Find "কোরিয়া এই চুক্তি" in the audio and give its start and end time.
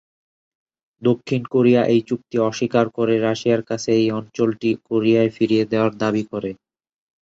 1.53-2.35